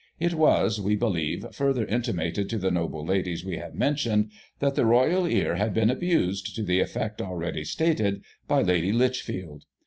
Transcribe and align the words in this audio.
It 0.19 0.33
was, 0.33 0.81
we 0.81 0.95
believe, 0.95 1.45
further 1.53 1.85
intimated 1.85 2.49
to 2.49 2.57
the 2.57 2.71
noble 2.71 3.05
ladies 3.05 3.45
we 3.45 3.57
have 3.57 3.75
mentioned, 3.75 4.31
that 4.57 4.73
the 4.73 4.83
Royal 4.87 5.27
ear 5.27 5.57
had 5.57 5.75
been 5.75 5.91
abused, 5.91 6.55
to 6.55 6.63
the 6.63 6.79
effect 6.79 7.21
already 7.21 7.63
stated, 7.63 8.23
by 8.47 8.63
Lady 8.63 8.91
Lichfield. 8.91 9.65